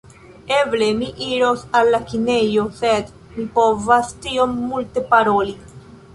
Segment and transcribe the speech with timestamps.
[0.59, 5.57] Eble, mi iros al la kinejo sed mi ne povas tiom multe paroli